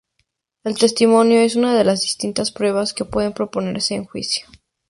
[0.63, 4.47] El testimonio es una de las distintas pruebas que pueden proponerse en un juicio.